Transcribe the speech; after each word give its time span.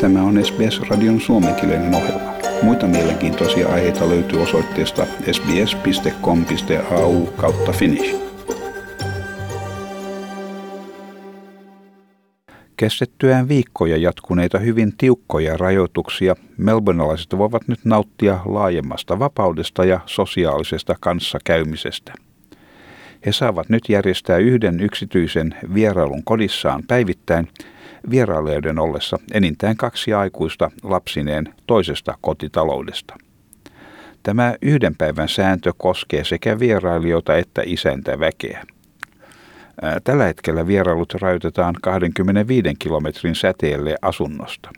Tämä 0.00 0.22
on 0.22 0.44
SBS-radion 0.44 1.20
suomenkielinen 1.20 1.94
ohjelma. 1.94 2.32
Muita 2.62 2.86
mielenkiintoisia 2.86 3.68
aiheita 3.68 4.08
löytyy 4.08 4.42
osoitteesta 4.42 5.06
sbs.com.au 5.32 7.26
kautta 7.26 7.72
finnish. 7.72 8.16
Kestettyään 12.76 13.48
viikkoja 13.48 13.96
jatkuneita 13.96 14.58
hyvin 14.58 14.96
tiukkoja 14.96 15.56
rajoituksia, 15.56 16.36
melbournealaiset 16.56 17.38
voivat 17.38 17.68
nyt 17.68 17.84
nauttia 17.84 18.40
laajemmasta 18.44 19.18
vapaudesta 19.18 19.84
ja 19.84 20.00
sosiaalisesta 20.06 20.96
kanssakäymisestä. 21.00 22.12
He 23.26 23.32
saavat 23.32 23.68
nyt 23.68 23.82
järjestää 23.88 24.38
yhden 24.38 24.80
yksityisen 24.80 25.54
vierailun 25.74 26.24
kodissaan 26.24 26.82
päivittäin 26.88 27.48
vierailijoiden 28.10 28.78
ollessa 28.78 29.18
enintään 29.32 29.76
kaksi 29.76 30.12
aikuista 30.12 30.70
lapsineen 30.82 31.54
toisesta 31.66 32.14
kotitaloudesta. 32.20 33.14
Tämä 34.22 34.54
yhden 34.62 34.96
päivän 34.96 35.28
sääntö 35.28 35.72
koskee 35.76 36.24
sekä 36.24 36.58
vierailijoita 36.58 37.36
että 37.36 37.62
isäntäväkeä. 37.64 38.64
Tällä 40.04 40.24
hetkellä 40.24 40.66
vierailut 40.66 41.14
rajoitetaan 41.14 41.74
25 41.82 42.74
kilometrin 42.78 43.34
säteelle 43.34 43.96
asunnosta. 44.02 44.70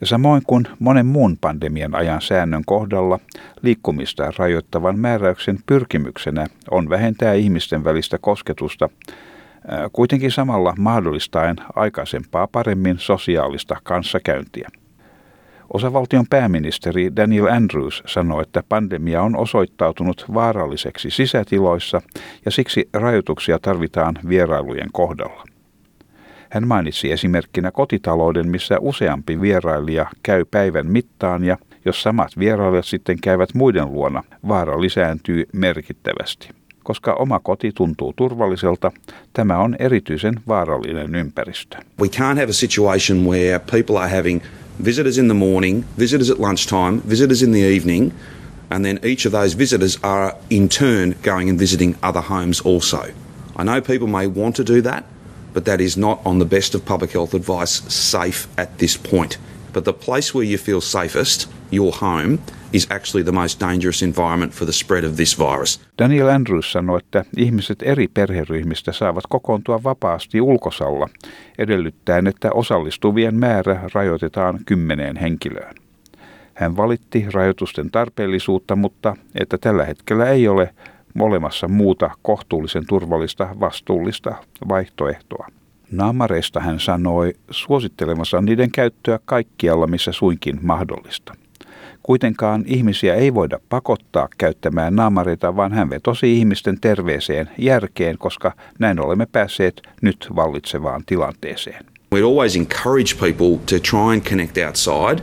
Ja 0.00 0.06
samoin 0.06 0.42
kuin 0.46 0.64
monen 0.78 1.06
muun 1.06 1.36
pandemian 1.40 1.94
ajan 1.94 2.22
säännön 2.22 2.62
kohdalla, 2.66 3.18
liikkumista 3.62 4.32
rajoittavan 4.38 4.98
määräyksen 4.98 5.58
pyrkimyksenä 5.66 6.46
on 6.70 6.88
vähentää 6.88 7.32
ihmisten 7.32 7.84
välistä 7.84 8.18
kosketusta, 8.18 8.88
kuitenkin 9.92 10.30
samalla 10.30 10.74
mahdollistaen 10.78 11.56
aikaisempaa 11.74 12.46
paremmin 12.46 12.98
sosiaalista 12.98 13.76
kanssakäyntiä. 13.82 14.68
Osavaltion 15.72 16.26
pääministeri 16.30 17.16
Daniel 17.16 17.46
Andrews 17.46 18.02
sanoi, 18.06 18.42
että 18.42 18.62
pandemia 18.68 19.22
on 19.22 19.36
osoittautunut 19.36 20.24
vaaralliseksi 20.34 21.10
sisätiloissa 21.10 22.02
ja 22.44 22.50
siksi 22.50 22.88
rajoituksia 22.92 23.58
tarvitaan 23.58 24.18
vierailujen 24.28 24.88
kohdalla. 24.92 25.44
Hän 26.50 26.68
mainitsi 26.68 27.12
esimerkkinä 27.12 27.70
kotitalouden, 27.70 28.48
missä 28.48 28.76
useampi 28.80 29.40
vierailija 29.40 30.06
käy 30.22 30.44
päivän 30.44 30.86
mittaan 30.86 31.44
ja 31.44 31.56
jos 31.84 32.02
samat 32.02 32.38
vierailijat 32.38 32.84
sitten 32.84 33.20
käyvät 33.20 33.54
muiden 33.54 33.92
luona, 33.92 34.22
vaara 34.48 34.80
lisääntyy 34.80 35.44
merkittävästi. 35.52 36.63
Koska 36.84 37.14
oma 37.14 37.40
koti 37.40 37.72
tuntuu 37.72 38.12
turvalliselta, 38.16 38.92
tämä 39.32 39.58
on 39.58 39.76
erityisen 39.78 40.40
vaarallinen 40.48 41.14
ympäristö. 41.14 41.76
We 42.00 42.08
can't 42.08 42.38
have 42.38 42.50
a 42.50 42.52
situation 42.52 43.26
where 43.26 43.58
people 43.58 43.96
are 43.96 44.16
having 44.16 44.42
visitors 44.84 45.18
in 45.18 45.26
the 45.26 45.34
morning, 45.34 45.84
visitors 45.98 46.30
at 46.30 46.38
lunchtime, 46.38 47.00
visitors 47.08 47.42
in 47.42 47.52
the 47.52 47.74
evening, 47.76 48.12
and 48.70 48.84
then 48.84 48.98
each 49.02 49.26
of 49.26 49.32
those 49.32 49.58
visitors 49.58 49.98
are 50.02 50.32
in 50.50 50.68
turn 50.68 51.14
going 51.22 51.50
and 51.50 51.60
visiting 51.60 51.96
other 52.02 52.22
homes 52.22 52.60
also. 52.60 53.02
I 53.56 53.64
know 53.64 53.80
people 53.80 54.08
may 54.08 54.26
want 54.26 54.56
to 54.56 54.64
do 54.64 54.82
that, 54.82 55.04
but 55.54 55.64
that 55.64 55.80
is 55.80 55.96
not 55.96 56.18
on 56.24 56.38
the 56.38 56.56
best 56.56 56.74
of 56.74 56.84
public 56.84 57.12
health 57.12 57.34
advice 57.34 57.82
safe 57.88 58.46
at 58.56 58.68
this 58.78 58.98
point. 59.10 59.38
But 59.72 59.84
the 59.84 59.92
place 59.92 60.34
where 60.34 60.46
you 60.46 60.58
feel 60.58 60.80
safest, 60.80 61.48
your 61.70 61.92
home, 61.92 62.38
is 62.74 62.86
actually 62.90 63.24
the 63.24 63.32
most 63.32 63.60
dangerous 63.60 64.02
environment 64.02 64.52
for 64.52 64.66
the 64.66 64.72
spread 64.72 65.04
of 65.04 65.14
this 65.16 65.38
virus. 65.38 65.80
Daniel 65.98 66.28
Andrews 66.28 66.72
sanoi, 66.72 66.98
että 66.98 67.24
ihmiset 67.36 67.82
eri 67.82 68.08
perheryhmistä 68.08 68.92
saavat 68.92 69.24
kokoontua 69.28 69.82
vapaasti 69.82 70.40
ulkosalla, 70.40 71.08
edellyttäen, 71.58 72.26
että 72.26 72.52
osallistuvien 72.52 73.34
määrä 73.34 73.80
rajoitetaan 73.94 74.58
kymmeneen 74.66 75.16
henkilöön. 75.16 75.74
Hän 76.54 76.76
valitti 76.76 77.26
rajoitusten 77.32 77.90
tarpeellisuutta, 77.90 78.76
mutta 78.76 79.16
että 79.40 79.58
tällä 79.58 79.84
hetkellä 79.84 80.26
ei 80.26 80.48
ole 80.48 80.74
olemassa 81.20 81.68
muuta 81.68 82.10
kohtuullisen 82.22 82.86
turvallista 82.86 83.48
vastuullista 83.60 84.34
vaihtoehtoa. 84.68 85.46
Naamareista 85.90 86.60
hän 86.60 86.80
sanoi 86.80 87.32
suosittelemassa 87.50 88.40
niiden 88.40 88.70
käyttöä 88.70 89.18
kaikkialla, 89.24 89.86
missä 89.86 90.12
suinkin 90.12 90.58
mahdollista. 90.62 91.34
Kuitenkaan 92.06 92.64
ihmisiä 92.66 93.14
ei 93.14 93.34
voida 93.34 93.58
pakottaa 93.68 94.28
käyttämään 94.38 94.96
naamareita, 94.96 95.56
vaan 95.56 95.72
hän 95.72 95.90
vetosi 95.90 96.38
ihmisten 96.38 96.80
terveeseen 96.80 97.50
järkeen, 97.58 98.18
koska 98.18 98.52
näin 98.78 99.00
olemme 99.00 99.26
päässeet 99.26 99.82
nyt 100.02 100.28
vallitsevaan 100.36 101.02
tilanteeseen. 101.06 101.84
We 102.12 102.22
always 102.22 102.56
encourage 102.56 103.14
people 103.14 103.58
to 103.66 103.76
try 103.90 104.12
and 104.12 104.20
connect 104.20 104.58
outside, 104.66 105.22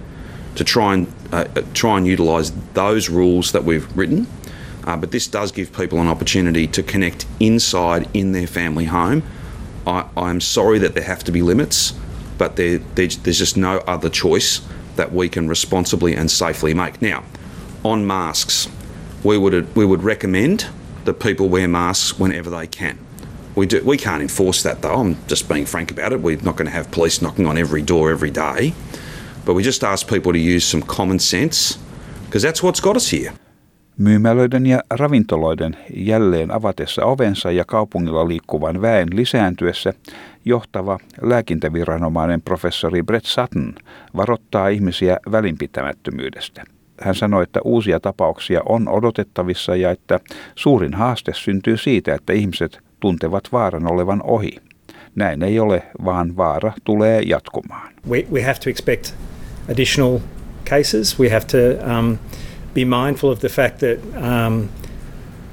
to 0.56 0.64
try 0.64 0.94
and, 0.94 1.08
uh, 1.34 1.64
try 1.74 1.92
and 1.98 2.08
utilize 2.08 2.54
those 2.74 3.12
rules 3.12 3.52
that 3.52 3.64
we've 3.64 3.88
written. 3.98 4.28
Uh, 4.88 4.98
but 4.98 5.10
this 5.12 5.34
does 5.34 5.54
give 5.54 5.68
people 5.78 6.00
an 6.00 6.08
opportunity 6.08 6.68
to 6.68 6.82
connect 6.92 7.26
inside 7.40 8.08
in 8.14 8.32
their 8.32 8.48
family 8.48 8.86
home. 8.86 9.22
I, 9.86 10.04
I'm 10.18 10.42
sorry 10.42 10.80
that 10.80 10.94
there 10.94 11.08
have 11.08 11.24
to 11.24 11.32
be 11.32 11.42
limits, 11.42 11.94
but 12.38 12.56
there, 12.56 12.80
there's, 12.96 13.18
there's 13.18 13.40
just 13.40 13.58
no 13.58 13.78
other 13.88 14.10
choice 14.10 14.62
that 14.96 15.12
we 15.12 15.30
can 15.30 15.48
responsibly 15.48 16.16
and 16.16 16.30
safely 16.30 16.74
make. 16.74 17.02
Now, 17.02 17.24
on 17.84 18.06
masks, 18.06 18.68
we 19.24 19.38
would, 19.38 19.76
we 19.76 19.86
would 19.86 20.04
recommend 20.04 20.68
that 21.06 21.16
people 21.16 21.50
wear 21.50 21.68
masks 21.68 22.20
whenever 22.20 22.50
they 22.50 22.68
can. 22.68 23.00
We, 23.56 23.66
do, 23.66 23.84
we 23.84 23.98
can't 23.98 24.22
enforce 24.22 24.64
that 24.64 24.82
though, 24.82 24.96
I'm 24.96 25.18
just 25.28 25.50
being 25.50 25.66
frank 25.66 25.92
about 25.92 26.14
it. 26.14 26.22
We're 26.22 26.38
not 26.38 26.56
going 26.56 26.68
to 26.68 26.72
have 26.72 26.90
police 26.92 27.22
knocking 27.22 27.46
on 27.46 27.58
every 27.58 27.82
door 27.82 28.12
every 28.12 28.32
day. 28.32 28.74
But 29.46 29.56
we 29.56 29.64
just 29.64 29.84
ask 29.84 30.08
people 30.08 30.32
to 30.34 30.40
use 30.40 30.64
some 30.64 30.82
common 30.82 31.20
sense 31.20 31.78
because 32.26 32.44
that's 32.44 32.62
what's 32.64 32.80
got 32.80 32.96
us 32.96 33.10
here. 33.10 33.34
Myymälöiden 34.02 34.66
ja 34.66 34.80
ravintoloiden 34.90 35.78
jälleen 35.96 36.52
avatessa 36.52 37.06
ovensa 37.06 37.52
ja 37.52 37.66
kaupungilla 37.66 38.28
liikkuvan 38.28 38.82
väen 38.82 39.08
lisääntyessä 39.12 39.94
johtava 40.46 41.00
lääkintäviranomainen 41.22 42.42
professori 42.42 43.04
Brett 43.04 43.26
Sutton 43.26 43.76
varoittaa 44.16 44.68
ihmisiä 44.68 45.18
välinpitämättömyydestä. 45.32 46.64
Hän 47.02 47.16
sanoi, 47.16 47.44
että 47.44 47.60
uusia 47.64 48.00
tapauksia 48.00 48.62
on 48.66 48.88
odotettavissa 48.88 49.76
ja 49.76 49.92
että 49.92 50.20
suurin 50.56 50.94
haaste 50.94 51.32
syntyy 51.36 51.78
siitä, 51.78 52.16
että 52.16 52.34
ihmiset 52.34 52.80
tuntevat 53.00 53.44
vaaran 53.52 53.92
olevan 53.92 54.22
ohi. 54.24 54.56
Näin 55.16 55.44
ei 55.44 55.60
ole, 55.60 55.84
vaan 56.06 56.38
vaara 56.38 56.72
tulee 56.84 57.22
jatkumaan. 57.22 57.94
We, 58.10 58.26
we 58.32 58.42
have 58.42 58.58
to 58.64 58.70
expect 58.70 59.14
additional 59.72 60.20
cases. 60.70 61.20
We 61.20 61.30
have 61.30 61.46
to 61.46 61.58
um, 62.00 62.18
be 62.74 62.86
mindful 62.86 63.32
of 63.32 63.40
the 63.40 63.50
fact 63.50 63.80
that 63.80 64.00
um, 64.16 64.70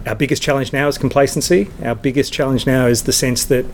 our 0.07 0.15
biggest 0.15 0.43
challenge 0.43 0.73
now 0.73 0.89
is 0.89 0.99
complacency. 0.99 1.69
Our 1.85 1.95
biggest 1.95 2.33
challenge 2.33 2.67
now 2.67 2.87
is 2.87 3.03
the 3.03 3.13
sense 3.13 3.45
that 3.47 3.65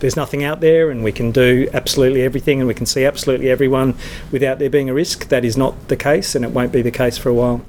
there's 0.00 0.16
nothing 0.16 0.44
out 0.44 0.60
there 0.60 0.90
and 0.90 1.04
we 1.04 1.12
can 1.12 1.32
do 1.32 1.66
absolutely 1.72 2.22
everything 2.22 2.60
and 2.60 2.68
we 2.68 2.74
can 2.74 2.86
see 2.86 3.06
absolutely 3.06 3.50
everyone 3.50 3.94
without 4.32 4.58
there 4.58 4.70
being 4.70 4.90
a 4.90 4.94
risk. 4.94 5.28
That 5.28 5.44
is 5.44 5.56
not 5.56 5.74
the 5.88 5.96
case 5.96 6.36
and 6.36 6.44
it 6.44 6.54
won't 6.54 6.72
be 6.72 6.82
the 6.82 6.90
case 6.90 7.20
for 7.20 7.30
a 7.30 7.34
while. 7.34 7.60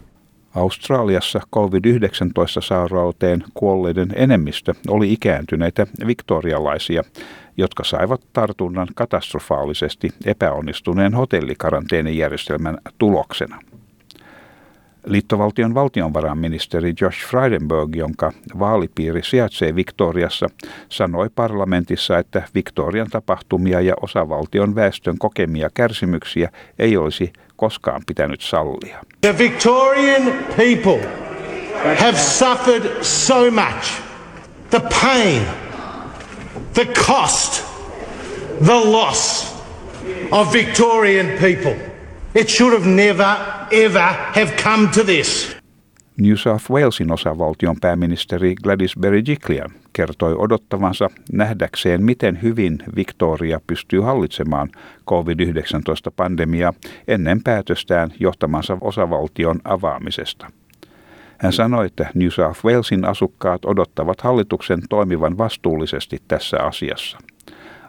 Australiassa 0.56 1.42
COVID-19-sairauteen 1.56 3.44
kuolleiden 3.54 4.10
enemmistö 4.16 4.74
oli 4.88 5.14
ikääntyneitä 5.14 5.88
viktorialaisia, 6.08 7.04
jotka 7.58 7.84
saivat 7.84 8.22
tartunnan 8.34 8.88
katastrofaalisesti 8.96 10.10
epäonnistuneen 10.26 11.14
hotellikaranteenijärjestelmän 11.14 12.78
tuloksena. 12.98 13.60
Liittovaltion 15.06 15.74
valtionvarainministeri 15.74 16.94
Josh 17.02 17.28
Frydenberg, 17.28 17.96
jonka 17.96 18.32
vaalipiiri 18.60 19.24
sijaitsee 19.24 19.76
Victoriassa, 19.76 20.50
sanoi 20.90 21.30
parlamentissa, 21.36 22.18
että 22.18 22.44
Victorian 22.56 23.10
tapahtumia 23.10 23.82
ja 23.82 23.94
osavaltion 24.02 24.76
väestön 24.76 25.18
kokemia 25.18 25.70
kärsimyksiä 25.74 26.50
ei 26.80 26.98
olisi 26.98 27.34
koskaan 27.56 28.02
pitänyt 28.08 28.42
sallia. 28.42 29.00
The 29.22 29.38
Victorian 29.38 30.34
people 30.56 31.10
have 32.00 32.18
suffered 32.18 33.04
so 33.04 33.52
much. 33.52 34.02
The 34.70 34.82
pain, 35.02 35.42
the 36.74 36.86
cost, 36.86 37.64
the 38.66 38.80
loss 38.84 39.56
of 40.32 40.54
Victorian 40.54 41.28
people. 41.28 41.95
It 42.36 42.50
should 42.50 42.74
have 42.74 42.90
never, 42.90 43.36
ever 43.72 44.14
have 44.36 44.52
come 44.64 44.88
to 44.88 45.04
this. 45.04 45.58
New 46.18 46.36
South 46.36 46.72
Walesin 46.72 47.12
osavaltion 47.12 47.76
pääministeri 47.82 48.56
Gladys 48.64 48.96
Berejiklian 49.00 49.72
kertoi 49.94 50.36
odottavansa 50.38 51.10
nähdäkseen, 51.32 52.04
miten 52.04 52.42
hyvin 52.42 52.78
Victoria 52.96 53.60
pystyy 53.68 54.02
hallitsemaan 54.02 54.70
COVID-19-pandemiaa 55.10 56.74
ennen 57.08 57.44
päätöstään 57.44 58.14
johtamansa 58.20 58.78
osavaltion 58.82 59.60
avaamisesta. 59.64 60.52
Hän 61.38 61.54
sanoi, 61.54 61.86
että 61.86 62.10
New 62.14 62.30
South 62.30 62.66
Walesin 62.66 63.06
asukkaat 63.06 63.66
odottavat 63.66 64.22
hallituksen 64.22 64.80
toimivan 64.90 65.38
vastuullisesti 65.38 66.18
tässä 66.28 66.58
asiassa. 66.60 67.18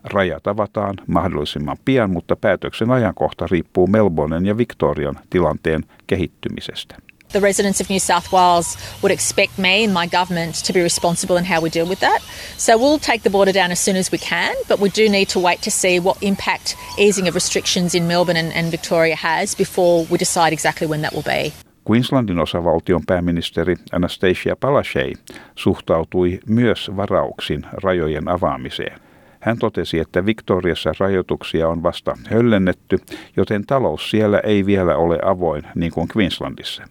Rajat 0.06 0.46
avataan 0.46 0.94
mahdollisimman 1.06 1.76
pian, 1.84 2.10
mutta 2.10 2.36
päätöksen 2.36 2.90
ajankohta 2.90 3.46
riippuu 3.50 3.86
Melbournen 3.86 4.46
ja 4.46 4.56
Victorian 4.56 5.18
tilanteen 5.30 5.84
kehittymisestä. 6.06 6.96
The 7.32 7.40
residents 7.40 7.80
of 7.80 7.90
New 7.90 7.98
South 7.98 8.32
Wales 8.32 8.78
would 9.02 9.10
expect 9.10 9.58
me 9.58 9.84
and 9.84 9.92
my 9.92 10.06
government 10.06 10.54
to 10.66 10.72
be 10.72 10.82
responsible 10.82 11.36
in 11.38 11.44
how 11.44 11.60
we 11.60 11.70
deal 11.74 11.88
with 11.88 12.00
that. 12.00 12.22
So 12.56 12.78
we'll 12.78 12.98
take 12.98 13.22
the 13.22 13.30
border 13.30 13.54
down 13.54 13.72
as 13.72 13.84
soon 13.84 13.96
as 13.96 14.12
we 14.12 14.18
can, 14.18 14.54
but 14.68 14.80
we 14.80 14.88
do 14.88 15.10
need 15.10 15.26
to 15.32 15.40
wait 15.40 15.60
to 15.60 15.70
see 15.70 16.00
what 16.00 16.16
impact 16.20 16.76
easing 16.98 17.28
of 17.28 17.34
restrictions 17.34 17.94
in 17.94 18.02
Melbourne 18.04 18.40
and, 18.40 18.52
and 18.54 18.70
Victoria 18.70 19.16
has 19.22 19.56
before 19.56 20.06
we 20.10 20.18
decide 20.18 20.52
exactly 20.52 20.86
when 20.86 21.02
that 21.02 21.12
will 21.12 21.22
be. 21.22 21.52
Queenslandin 21.84 22.38
osavaltion 22.38 23.02
pääministeri 23.06 23.76
Anastasia 23.92 24.56
Palaszczuk 24.56 25.18
suhtautui 25.54 26.40
myös 26.48 26.90
varauksin 26.96 27.66
rajojen 27.72 28.28
avaamiseen. 28.28 29.05
Hän 29.46 29.58
totesi, 29.58 29.98
että 29.98 30.26
Victoriassa 30.26 30.92
rajoituksia 30.98 31.68
on 31.68 31.82
vasta 31.82 32.16
höllennetty, 32.30 32.98
joten 33.36 33.66
talous 33.66 34.10
siellä 34.10 34.40
ei 34.40 34.66
vielä 34.66 34.96
ole 34.96 35.18
avoin 35.24 35.62
niin 35.74 35.92
kuin 35.92 36.08
Queenslandissa. 36.16 36.82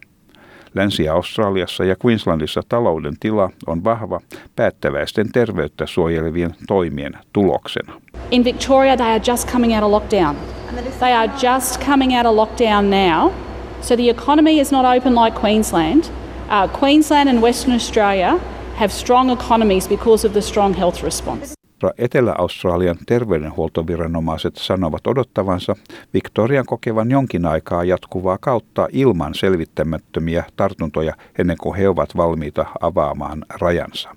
Länsi-Australiassa 0.75 1.85
ja 1.85 1.95
Queenslandissa 2.05 2.61
talouden 2.69 3.13
tila 3.19 3.49
on 3.67 3.83
vahva 3.83 4.19
päättäväisten 4.55 5.31
terveyttä 5.31 5.85
suojelevien 5.85 6.55
toimien 6.67 7.13
tuloksena. 7.33 8.01
In 8.31 8.43
Victoria 8.43 8.97
they 8.97 9.11
are 9.11 9.23
just 9.27 9.51
coming 9.51 9.75
out 9.75 9.83
of 9.83 9.91
lockdown. 9.91 10.35
They 10.99 11.13
are 11.13 11.31
just 11.55 11.85
coming 11.85 12.17
out 12.17 12.25
of 12.25 12.35
lockdown 12.35 12.83
now. 12.89 13.31
So 13.81 13.95
the 13.95 14.09
economy 14.09 14.59
is 14.59 14.71
not 14.71 14.97
open 14.97 15.15
like 15.25 15.39
Queensland. 15.39 16.03
Uh, 16.03 16.79
Queensland 16.79 17.29
and 17.29 17.41
Western 17.41 17.75
Australia 17.75 18.39
have 18.75 18.89
strong 18.93 19.29
economies 19.29 19.87
because 19.87 20.27
of 20.27 20.33
the 20.33 20.41
strong 20.41 20.73
health 20.77 21.03
response. 21.03 21.54
Etelä-Australian 21.97 22.97
terveydenhuoltoviranomaiset 23.05 24.55
sanovat 24.55 25.07
odottavansa 25.07 25.75
Victorian 26.13 26.65
kokevan 26.65 27.11
jonkin 27.11 27.45
aikaa 27.45 27.83
jatkuvaa 27.83 28.37
kautta 28.37 28.87
ilman 28.91 29.35
selvittämättömiä 29.35 30.43
tartuntoja 30.55 31.13
ennen 31.39 31.57
kuin 31.61 31.75
he 31.75 31.89
ovat 31.89 32.17
valmiita 32.17 32.65
avaamaan 32.81 33.45
rajansa. 33.49 34.09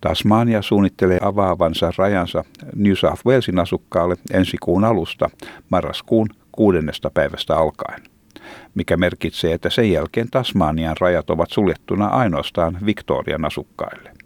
Tasmania 0.00 0.62
suunnittelee 0.62 1.18
avaavansa 1.22 1.92
rajansa 1.96 2.44
New 2.76 2.94
South 2.94 3.26
Walesin 3.26 3.58
asukkaalle 3.58 4.16
ensi 4.30 4.56
kuun 4.62 4.84
alusta 4.84 5.30
marraskuun 5.70 6.28
kuudennesta 6.52 7.10
päivästä 7.10 7.56
alkaen, 7.56 8.02
mikä 8.74 8.96
merkitsee, 8.96 9.52
että 9.52 9.70
sen 9.70 9.92
jälkeen 9.92 10.30
Tasmanian 10.30 10.96
rajat 11.00 11.30
ovat 11.30 11.50
suljettuna 11.50 12.06
ainoastaan 12.06 12.78
Victorian 12.86 13.44
asukkaille. 13.44 14.23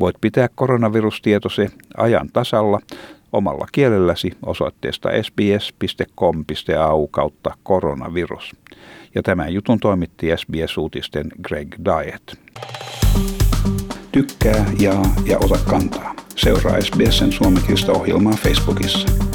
Voit 0.00 0.16
pitää 0.20 0.48
koronavirustietosi 0.54 1.68
ajan 1.96 2.28
tasalla 2.32 2.80
omalla 3.32 3.66
kielelläsi 3.72 4.32
osoitteesta 4.46 5.08
sbs.com.au 5.22 7.06
kautta 7.06 7.54
koronavirus. 7.62 8.56
Ja 9.14 9.22
tämän 9.22 9.54
jutun 9.54 9.80
toimitti 9.80 10.26
SBS-uutisten 10.36 11.26
Greg 11.42 11.74
Diet. 11.84 12.38
Tykkää, 14.12 14.72
jaa 14.80 15.14
ja 15.26 15.38
ota 15.38 15.58
kantaa. 15.70 16.14
Seuraa 16.36 16.80
SBSn 16.80 17.32
suomenkielistä 17.32 17.92
ohjelmaa 17.92 18.32
Facebookissa. 18.32 19.27